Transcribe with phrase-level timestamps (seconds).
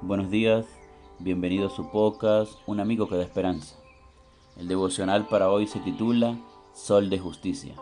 [0.00, 0.64] Buenos días,
[1.18, 3.74] bienvenido a su podcast, Un amigo que da esperanza.
[4.56, 6.38] El devocional para hoy se titula
[6.72, 7.74] Sol de Justicia.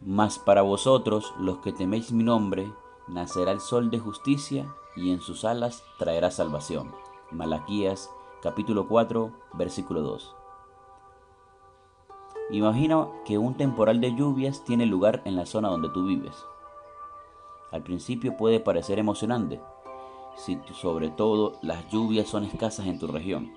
[0.00, 2.72] Mas para vosotros, los que teméis mi nombre,
[3.06, 4.66] nacerá el sol de justicia
[4.96, 6.90] y en sus alas traerá salvación.
[7.30, 8.10] Malaquías
[8.42, 10.34] capítulo 4, versículo 2.
[12.50, 16.34] Imagina que un temporal de lluvias tiene lugar en la zona donde tú vives.
[17.70, 19.60] Al principio puede parecer emocionante,
[20.36, 23.52] si sobre todo las lluvias son escasas en tu región.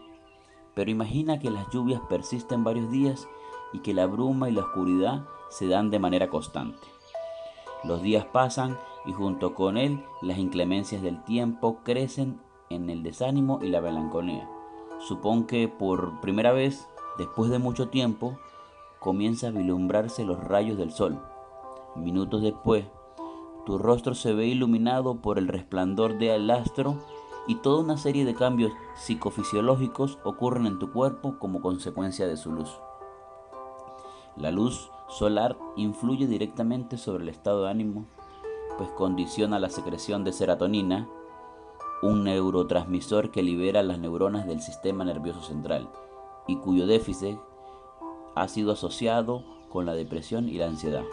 [0.75, 3.27] Pero imagina que las lluvias persisten varios días
[3.73, 6.87] y que la bruma y la oscuridad se dan de manera constante.
[7.83, 13.59] Los días pasan y junto con él las inclemencias del tiempo crecen en el desánimo
[13.61, 14.49] y la melancolía.
[14.99, 16.87] Supón que por primera vez,
[17.17, 18.37] después de mucho tiempo,
[18.99, 21.19] comienza a vislumbrarse los rayos del sol.
[21.95, 22.85] Minutos después,
[23.65, 26.97] tu rostro se ve iluminado por el resplandor del astro
[27.47, 32.51] y toda una serie de cambios psicofisiológicos ocurren en tu cuerpo como consecuencia de su
[32.51, 32.69] luz.
[34.35, 38.05] La luz solar influye directamente sobre el estado de ánimo,
[38.77, 41.07] pues condiciona la secreción de serotonina,
[42.01, 45.89] un neurotransmisor que libera las neuronas del sistema nervioso central
[46.47, 47.37] y cuyo déficit
[48.35, 51.05] ha sido asociado con la depresión y la ansiedad.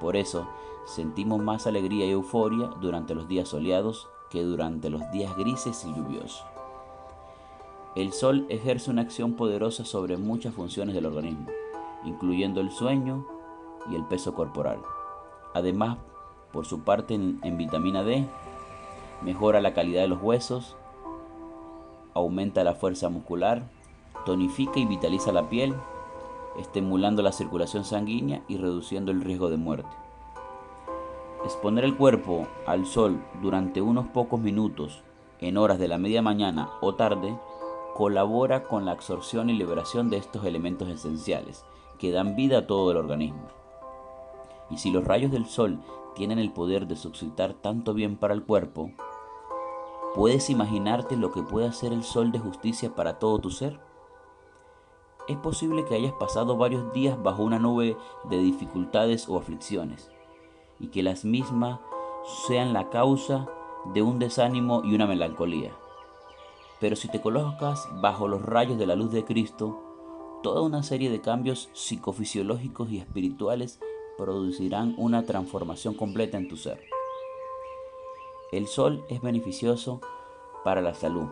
[0.00, 0.46] Por eso,
[0.86, 5.94] sentimos más alegría y euforia durante los días soleados que durante los días grises y
[5.94, 6.44] lluviosos.
[7.94, 11.46] El sol ejerce una acción poderosa sobre muchas funciones del organismo,
[12.04, 13.24] incluyendo el sueño
[13.88, 14.80] y el peso corporal.
[15.54, 15.98] Además,
[16.52, 18.26] por su parte en, vitamina D,
[19.22, 20.76] mejora la calidad de los huesos,
[22.14, 23.70] aumenta la fuerza muscular,
[24.26, 25.74] tonifica y vitaliza la piel,
[26.58, 30.03] estimulando la circulación sanguínea y reduciendo el riesgo de muerte.
[31.44, 35.02] Exponer el cuerpo al sol durante unos pocos minutos
[35.40, 37.38] en horas de la media mañana o tarde
[37.94, 41.66] colabora con la absorción y liberación de estos elementos esenciales
[41.98, 43.48] que dan vida a todo el organismo.
[44.70, 45.80] Y si los rayos del sol
[46.14, 48.92] tienen el poder de suscitar tanto bien para el cuerpo,
[50.14, 53.78] ¿puedes imaginarte lo que puede hacer el sol de justicia para todo tu ser?
[55.28, 57.98] Es posible que hayas pasado varios días bajo una nube
[58.30, 60.13] de dificultades o aflicciones
[60.84, 61.80] y que las mismas
[62.46, 63.46] sean la causa
[63.94, 65.72] de un desánimo y una melancolía.
[66.78, 69.80] Pero si te colocas bajo los rayos de la luz de Cristo,
[70.42, 73.80] toda una serie de cambios psicofisiológicos y espirituales
[74.18, 76.82] producirán una transformación completa en tu ser.
[78.52, 80.00] El sol es beneficioso
[80.64, 81.28] para la salud,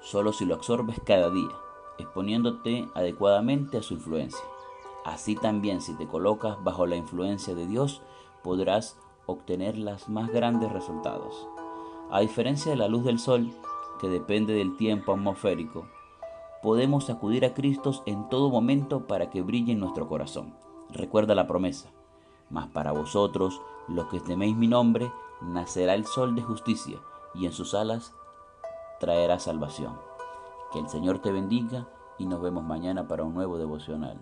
[0.00, 1.50] solo si lo absorbes cada día,
[1.98, 4.44] exponiéndote adecuadamente a su influencia.
[5.04, 8.00] Así también si te colocas bajo la influencia de Dios,
[8.44, 8.96] podrás
[9.26, 11.48] obtener los más grandes resultados.
[12.10, 13.50] A diferencia de la luz del sol,
[14.00, 15.86] que depende del tiempo atmosférico,
[16.62, 20.54] podemos acudir a Cristo en todo momento para que brille en nuestro corazón.
[20.90, 21.90] Recuerda la promesa,
[22.50, 25.10] mas para vosotros, los que teméis mi nombre,
[25.40, 27.00] nacerá el sol de justicia,
[27.34, 28.14] y en sus alas
[29.00, 29.98] traerá salvación.
[30.72, 31.88] Que el Señor te bendiga
[32.18, 34.18] y nos vemos mañana para un nuevo devocional.